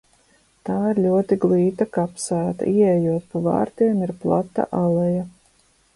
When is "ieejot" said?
2.73-3.27